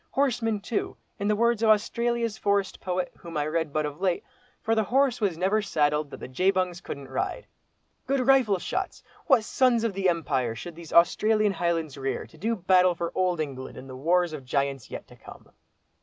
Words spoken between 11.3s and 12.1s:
highlands